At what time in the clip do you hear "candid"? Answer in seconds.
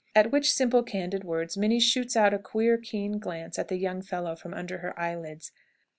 0.81-1.23